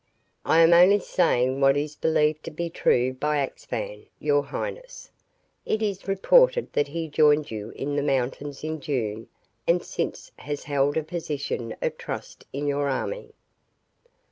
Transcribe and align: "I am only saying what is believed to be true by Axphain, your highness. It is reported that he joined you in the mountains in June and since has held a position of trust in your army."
"I 0.43 0.61
am 0.61 0.73
only 0.73 0.97
saying 0.99 1.61
what 1.61 1.77
is 1.77 1.95
believed 1.95 2.43
to 2.45 2.49
be 2.49 2.71
true 2.71 3.13
by 3.13 3.37
Axphain, 3.37 4.07
your 4.19 4.41
highness. 4.41 5.11
It 5.63 5.83
is 5.83 6.07
reported 6.07 6.73
that 6.73 6.87
he 6.87 7.07
joined 7.07 7.51
you 7.51 7.69
in 7.75 7.95
the 7.95 8.01
mountains 8.01 8.63
in 8.63 8.79
June 8.81 9.27
and 9.67 9.83
since 9.83 10.31
has 10.39 10.63
held 10.63 10.97
a 10.97 11.03
position 11.03 11.75
of 11.83 11.99
trust 11.99 12.45
in 12.51 12.65
your 12.65 12.89
army." 12.89 13.33